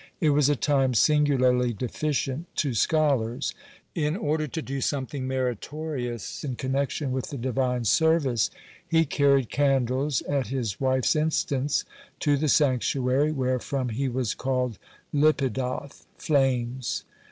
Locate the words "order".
4.17-4.47